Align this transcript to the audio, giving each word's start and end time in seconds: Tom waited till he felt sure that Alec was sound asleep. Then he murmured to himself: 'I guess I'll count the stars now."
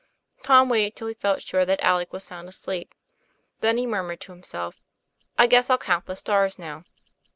Tom 0.41 0.67
waited 0.67 0.95
till 0.95 1.05
he 1.09 1.13
felt 1.13 1.43
sure 1.43 1.63
that 1.63 1.79
Alec 1.83 2.11
was 2.11 2.23
sound 2.23 2.49
asleep. 2.49 2.95
Then 3.59 3.77
he 3.77 3.85
murmured 3.85 4.19
to 4.21 4.31
himself: 4.31 4.81
'I 5.37 5.45
guess 5.45 5.69
I'll 5.69 5.77
count 5.77 6.07
the 6.07 6.15
stars 6.15 6.57
now." 6.57 6.85